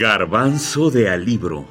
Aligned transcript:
Garbanzo 0.00 0.92
de 0.92 1.10
Alibro. 1.10 1.66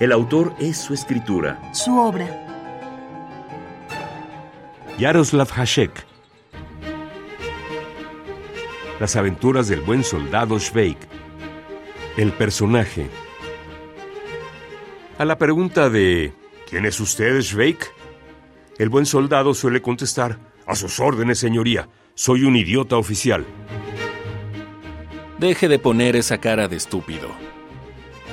El 0.00 0.10
autor 0.10 0.52
es 0.58 0.76
su 0.76 0.92
escritura. 0.92 1.62
Su 1.72 1.96
obra. 1.96 2.26
Yaroslav 4.98 5.48
Hasek. 5.54 5.92
Las 8.98 9.14
aventuras 9.14 9.68
del 9.68 9.82
buen 9.82 10.02
soldado 10.02 10.58
Schweik. 10.58 10.98
El 12.16 12.32
personaje. 12.32 13.08
A 15.18 15.24
la 15.24 15.38
pregunta 15.38 15.88
de 15.88 16.32
¿Quién 16.68 16.84
es 16.84 16.98
usted, 16.98 17.40
Schweik? 17.42 17.92
El 18.80 18.88
buen 18.88 19.06
soldado 19.06 19.54
suele 19.54 19.80
contestar 19.80 20.40
A 20.66 20.74
sus 20.74 20.98
órdenes, 20.98 21.38
señoría. 21.38 21.88
Soy 22.16 22.42
un 22.42 22.56
idiota 22.56 22.96
oficial. 22.96 23.46
Deje 25.44 25.68
de 25.68 25.78
poner 25.78 26.16
esa 26.16 26.38
cara 26.38 26.68
de 26.68 26.76
estúpido. 26.76 27.28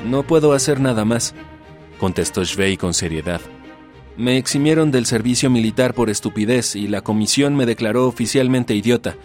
No 0.08 0.24
puedo 0.24 0.54
hacer 0.54 0.80
nada 0.80 1.04
más, 1.04 1.36
contestó 2.00 2.46
Schwey 2.46 2.78
con 2.78 2.94
seriedad. 2.94 3.42
Me 4.16 4.38
eximieron 4.38 4.92
del 4.92 5.06
servicio 5.06 5.50
militar 5.50 5.94
por 5.94 6.10
estupidez 6.10 6.74
y 6.74 6.88
la 6.88 7.02
comisión 7.02 7.54
me 7.58 7.66
declaró 7.66 8.08
oficialmente 8.08 8.76
idiota. 8.76 9.18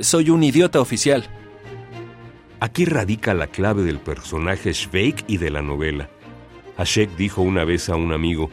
Soy 0.00 0.28
un 0.28 0.42
idiota 0.42 0.82
oficial. 0.82 1.30
Aquí 2.60 2.84
radica 2.84 3.32
la 3.32 3.46
clave 3.46 3.84
del 3.84 4.00
personaje 4.00 4.74
Schweik 4.74 5.24
y 5.26 5.38
de 5.38 5.48
la 5.48 5.62
novela. 5.62 6.10
Hashek 6.76 7.16
dijo 7.16 7.40
una 7.40 7.64
vez 7.64 7.88
a 7.88 7.96
un 7.96 8.12
amigo, 8.12 8.50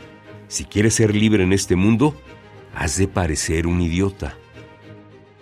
si 0.47 0.63
quieres 0.63 0.93
ser 0.93 1.13
libre 1.13 1.43
en 1.43 1.51
este 1.51 1.75
mundo, 1.75 2.15
has 2.73 2.97
de 2.97 3.09
parecer 3.09 3.67
un 3.67 3.81
idiota. 3.81 4.37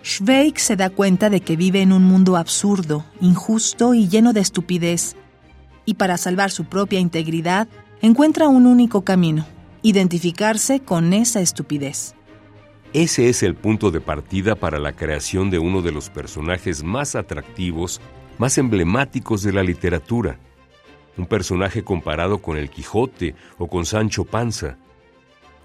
Schweik 0.06 0.58
se 0.58 0.76
da 0.76 0.88
cuenta 0.88 1.30
de 1.30 1.40
que 1.40 1.56
vive 1.56 1.82
en 1.82 1.92
un 1.92 2.04
mundo 2.04 2.36
absurdo, 2.36 3.04
injusto 3.20 3.92
y 3.92 4.06
lleno 4.06 4.32
de 4.32 4.38
estupidez, 4.38 5.16
y 5.84 5.94
para 5.94 6.16
salvar 6.16 6.52
su 6.52 6.66
propia 6.66 7.00
integridad, 7.00 7.66
encuentra 8.00 8.46
un 8.46 8.66
único 8.66 9.02
camino, 9.02 9.44
identificarse 9.82 10.78
con 10.78 11.12
esa 11.12 11.40
estupidez. 11.40 12.14
Ese 12.92 13.28
es 13.28 13.42
el 13.42 13.56
punto 13.56 13.90
de 13.90 14.00
partida 14.00 14.54
para 14.54 14.78
la 14.78 14.92
creación 14.92 15.50
de 15.50 15.58
uno 15.58 15.82
de 15.82 15.90
los 15.90 16.08
personajes 16.08 16.84
más 16.84 17.16
atractivos, 17.16 18.00
más 18.38 18.58
emblemáticos 18.58 19.42
de 19.42 19.54
la 19.54 19.64
literatura. 19.64 20.38
Un 21.16 21.26
personaje 21.26 21.82
comparado 21.82 22.38
con 22.38 22.56
el 22.56 22.70
Quijote 22.70 23.34
o 23.58 23.66
con 23.66 23.84
Sancho 23.84 24.24
Panza. 24.24 24.78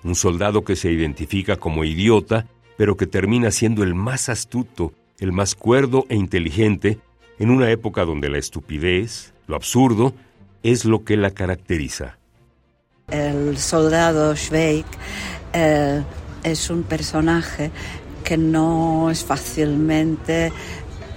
Un 0.04 0.16
soldado 0.16 0.64
que 0.64 0.76
se 0.76 0.92
identifica 0.92 1.58
como 1.58 1.84
idiota 1.84 2.48
pero 2.82 2.98
que 2.98 3.06
termina 3.06 3.52
siendo 3.52 3.84
el 3.84 3.94
más 3.94 4.28
astuto, 4.28 4.92
el 5.20 5.32
más 5.32 5.54
cuerdo 5.54 6.08
e 6.10 6.16
inteligente 6.16 6.98
en 7.38 7.52
una 7.52 7.70
época 7.70 8.06
donde 8.06 8.28
la 8.28 8.40
estupidez, 8.40 9.36
lo 9.46 9.56
absurdo, 9.56 10.16
es 10.64 10.84
lo 10.84 11.04
que 11.04 11.16
la 11.16 11.30
caracteriza. 11.30 12.18
El 13.08 13.60
soldado 13.60 14.36
Schweik 14.36 14.88
eh, 15.54 16.02
es 16.42 16.72
un 16.72 16.82
personaje 16.82 17.70
que 18.24 18.36
no 18.36 19.12
es 19.12 19.24
fácilmente 19.24 20.52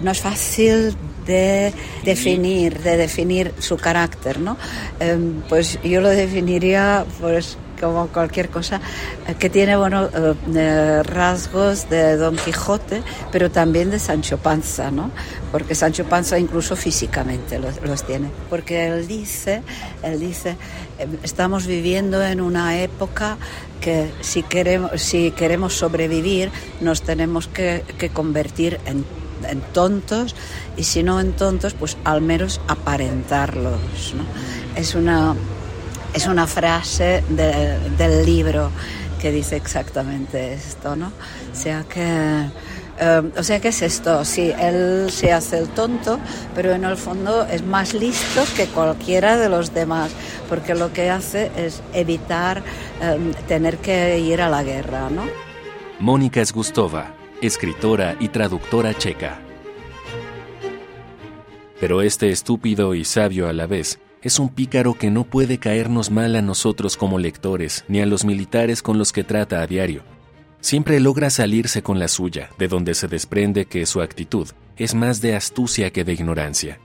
no 0.00 0.10
es 0.10 0.20
fácil 0.20 0.96
de 1.26 1.72
definir, 2.04 2.80
de 2.80 2.96
definir 2.96 3.54
su 3.58 3.76
carácter, 3.76 4.40
¿no? 4.40 4.56
Em, 5.00 5.40
pues 5.48 5.78
yo 5.82 6.00
lo 6.00 6.10
definiría 6.10 7.04
pues 7.20 7.56
como 7.80 8.06
cualquier 8.08 8.48
cosa, 8.48 8.80
eh, 9.26 9.34
que 9.38 9.50
tiene 9.50 9.76
bueno, 9.76 10.08
eh, 10.54 11.02
rasgos 11.02 11.90
de 11.90 12.16
Don 12.16 12.36
Quijote, 12.36 13.02
pero 13.32 13.50
también 13.50 13.90
de 13.90 13.98
Sancho 13.98 14.38
Panza, 14.38 14.90
¿no? 14.90 15.10
Porque 15.52 15.74
Sancho 15.74 16.04
Panza 16.04 16.38
incluso 16.38 16.76
físicamente 16.76 17.58
los, 17.58 18.04
tiene. 18.04 18.28
Porque 18.48 18.86
él 18.86 19.06
dice, 19.06 19.62
él 20.02 20.20
dice, 20.20 20.56
estamos 21.22 21.66
viviendo 21.66 22.24
en 22.24 22.40
una 22.40 22.80
época 22.80 23.36
que 23.80 24.10
si 24.20 24.42
queremos, 24.42 25.02
si 25.02 25.30
queremos 25.32 25.74
sobrevivir 25.74 26.50
nos 26.80 27.02
tenemos 27.02 27.48
que, 27.48 27.84
que 27.98 28.08
convertir 28.08 28.80
en, 28.86 29.04
en, 29.48 29.60
tontos 29.72 30.34
y 30.76 30.84
si 30.84 31.02
no 31.02 31.20
en 31.20 31.32
tontos, 31.32 31.74
pues 31.74 31.96
al 32.04 32.20
menos 32.20 32.60
aparentarlos. 32.68 34.14
¿no? 34.14 34.24
Es 34.76 34.94
una 34.94 35.34
es 36.14 36.26
una 36.26 36.46
frase 36.46 37.24
de, 37.28 37.78
del 37.98 38.24
libro 38.24 38.70
que 39.20 39.32
dice 39.32 39.56
exactamente 39.56 40.54
esto, 40.54 40.96
¿no? 40.96 41.08
O 41.52 41.54
sea 41.54 41.84
que... 41.84 42.46
Uh, 42.94 43.40
o 43.40 43.42
sea, 43.42 43.58
¿qué 43.58 43.68
es 43.68 43.82
esto? 43.82 44.24
Sí, 44.24 44.52
él 44.56 45.10
se 45.10 45.32
hace 45.32 45.58
el 45.58 45.68
tonto, 45.68 46.20
pero 46.54 46.72
en 46.72 46.84
el 46.84 46.96
fondo 46.96 47.44
es 47.44 47.64
más 47.64 47.92
listo 47.92 48.44
que 48.54 48.66
cualquiera 48.66 49.36
de 49.36 49.48
los 49.48 49.74
demás, 49.74 50.12
porque 50.48 50.76
lo 50.76 50.92
que 50.92 51.10
hace 51.10 51.50
es 51.56 51.82
evitar 51.92 52.62
um, 53.02 53.32
tener 53.48 53.78
que 53.78 54.20
ir 54.20 54.40
a 54.40 54.48
la 54.48 54.62
guerra, 54.62 55.10
¿no? 55.10 55.24
Mónica 55.98 56.44
Sgustova, 56.44 57.12
escritora 57.40 58.16
y 58.20 58.28
traductora 58.28 58.94
checa. 58.94 59.40
Pero 61.80 62.02
este 62.02 62.30
estúpido 62.30 62.94
y 62.94 63.04
sabio 63.04 63.48
a 63.48 63.52
la 63.52 63.66
vez 63.66 63.98
es 64.22 64.38
un 64.38 64.48
pícaro 64.48 64.94
que 64.94 65.10
no 65.10 65.24
puede 65.24 65.58
caernos 65.58 66.10
mal 66.10 66.34
a 66.36 66.42
nosotros 66.42 66.96
como 66.96 67.18
lectores, 67.18 67.84
ni 67.88 68.00
a 68.00 68.06
los 68.06 68.24
militares 68.24 68.80
con 68.80 68.96
los 68.96 69.12
que 69.12 69.22
trata 69.22 69.60
a 69.60 69.66
diario. 69.66 70.02
Siempre 70.60 70.98
logra 70.98 71.28
salirse 71.28 71.82
con 71.82 71.98
la 71.98 72.08
suya, 72.08 72.48
de 72.58 72.68
donde 72.68 72.94
se 72.94 73.06
desprende 73.06 73.66
que 73.66 73.84
su 73.84 74.00
actitud 74.00 74.48
es 74.78 74.94
más 74.94 75.20
de 75.20 75.36
astucia 75.36 75.90
que 75.90 76.04
de 76.04 76.14
ignorancia. 76.14 76.80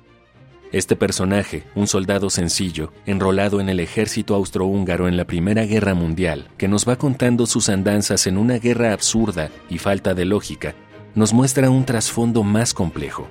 Este 0.72 0.96
personaje, 0.96 1.64
un 1.74 1.88
soldado 1.88 2.30
sencillo, 2.30 2.94
enrolado 3.08 3.60
en 3.60 3.70
el 3.70 3.80
ejército 3.80 4.36
austrohúngaro 4.36 5.08
en 5.08 5.18
la 5.18 5.26
Primera 5.26 5.66
Guerra 5.66 5.96
Mundial, 5.96 6.48
que 6.60 6.68
nos 6.68 6.88
va 6.88 6.96
contando 6.96 7.48
sus 7.48 7.70
andanzas 7.70 8.28
en 8.28 8.38
una 8.38 8.60
guerra 8.60 8.94
absurda 8.94 9.50
y 9.68 9.80
falta 9.80 10.14
de 10.14 10.26
lógica, 10.26 10.76
nos 11.16 11.34
muestra 11.34 11.72
un 11.72 11.86
trasfondo 11.86 12.44
más 12.44 12.76
complejo. 12.76 13.28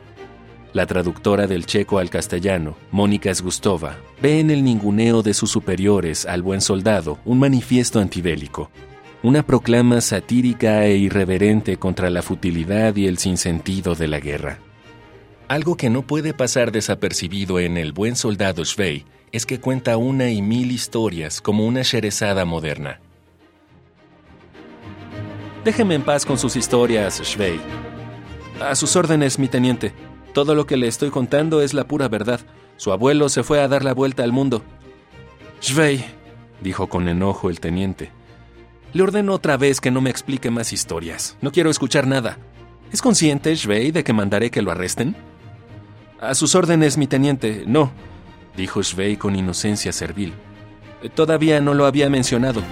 La 0.72 0.86
traductora 0.86 1.46
del 1.46 1.64
checo 1.64 2.00
al 2.00 2.10
castellano, 2.10 2.76
Mónica 2.90 3.32
Sgustova, 3.32 3.98
ve 4.20 4.40
en 4.40 4.50
el 4.50 4.64
ninguneo 4.64 5.22
de 5.22 5.32
sus 5.32 5.52
superiores 5.52 6.26
al 6.26 6.42
buen 6.42 6.60
soldado 6.60 7.20
un 7.24 7.38
manifiesto 7.38 8.00
antibélico, 8.00 8.68
una 9.22 9.44
proclama 9.44 10.00
satírica 10.00 10.84
e 10.86 10.96
irreverente 10.96 11.76
contra 11.76 12.10
la 12.10 12.22
futilidad 12.22 12.96
y 12.96 13.06
el 13.06 13.18
sinsentido 13.18 13.94
de 13.94 14.08
la 14.08 14.18
guerra. 14.18 14.58
Algo 15.48 15.78
que 15.78 15.88
no 15.88 16.02
puede 16.02 16.34
pasar 16.34 16.72
desapercibido 16.72 17.58
en 17.58 17.78
El 17.78 17.92
buen 17.94 18.16
soldado 18.16 18.66
Schwey 18.66 19.06
es 19.32 19.46
que 19.46 19.58
cuenta 19.58 19.96
una 19.96 20.28
y 20.28 20.42
mil 20.42 20.70
historias 20.70 21.40
como 21.40 21.64
una 21.64 21.80
sherezada 21.80 22.44
moderna. 22.44 23.00
Déjeme 25.64 25.94
en 25.94 26.02
paz 26.02 26.26
con 26.26 26.36
sus 26.36 26.54
historias, 26.54 27.22
Schwey. 27.24 27.58
A 28.60 28.74
sus 28.74 28.94
órdenes, 28.94 29.38
mi 29.38 29.48
teniente. 29.48 29.94
Todo 30.34 30.54
lo 30.54 30.66
que 30.66 30.76
le 30.76 30.86
estoy 30.86 31.08
contando 31.08 31.62
es 31.62 31.72
la 31.72 31.84
pura 31.84 32.08
verdad. 32.08 32.40
Su 32.76 32.92
abuelo 32.92 33.30
se 33.30 33.42
fue 33.42 33.62
a 33.62 33.68
dar 33.68 33.84
la 33.84 33.94
vuelta 33.94 34.24
al 34.24 34.32
mundo. 34.32 34.62
Schwey, 35.62 36.04
dijo 36.60 36.88
con 36.88 37.08
enojo 37.08 37.48
el 37.48 37.58
teniente. 37.58 38.10
Le 38.92 39.02
ordeno 39.02 39.32
otra 39.32 39.56
vez 39.56 39.80
que 39.80 39.90
no 39.90 40.02
me 40.02 40.10
explique 40.10 40.50
más 40.50 40.74
historias. 40.74 41.38
No 41.40 41.52
quiero 41.52 41.70
escuchar 41.70 42.06
nada. 42.06 42.36
¿Es 42.92 43.00
consciente, 43.00 43.56
Schwey, 43.56 43.92
de 43.92 44.04
que 44.04 44.12
mandaré 44.12 44.50
que 44.50 44.60
lo 44.60 44.70
arresten? 44.70 45.16
A 46.20 46.34
sus 46.34 46.54
órdenes, 46.56 46.98
mi 46.98 47.06
teniente. 47.06 47.62
No, 47.66 47.92
dijo 48.56 48.82
Schwey 48.82 49.16
con 49.16 49.36
inocencia 49.36 49.92
servil. 49.92 50.34
Todavía 51.14 51.60
no 51.60 51.74
lo 51.74 51.86
había 51.86 52.10
mencionado. 52.10 52.62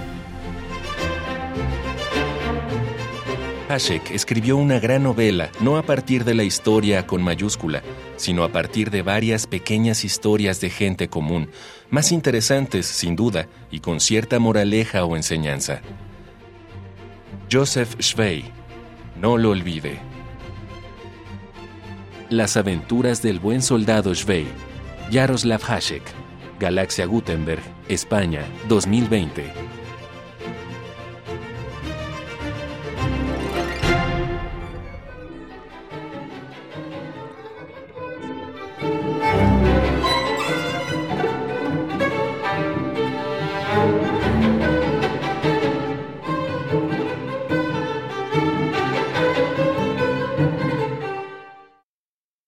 Hashek 3.69 4.11
escribió 4.11 4.55
una 4.55 4.79
gran 4.79 5.03
novela 5.03 5.49
no 5.59 5.77
a 5.77 5.83
partir 5.83 6.23
de 6.23 6.33
la 6.33 6.43
historia 6.43 7.05
con 7.05 7.21
mayúscula, 7.21 7.83
sino 8.15 8.43
a 8.43 8.49
partir 8.49 8.91
de 8.91 9.01
varias 9.01 9.45
pequeñas 9.45 10.05
historias 10.05 10.61
de 10.61 10.69
gente 10.69 11.09
común, 11.09 11.49
más 11.89 12.11
interesantes, 12.13 12.85
sin 12.85 13.15
duda, 13.15 13.47
y 13.71 13.79
con 13.81 13.99
cierta 13.99 14.39
moraleja 14.39 15.03
o 15.03 15.15
enseñanza. 15.15 15.81
Joseph 17.51 17.95
Schwey, 17.99 18.45
no 19.19 19.37
lo 19.37 19.51
olvide. 19.51 20.16
Las 22.29 22.57
aventuras 22.57 23.21
del 23.21 23.39
buen 23.39 23.61
soldado 23.61 24.13
Schwey, 24.13 24.47
Jaroslav 25.09 25.61
Hashek, 25.61 26.03
Galaxia 26.59 27.05
Gutenberg, 27.05 27.61
España, 27.87 28.41
2020. 28.67 29.66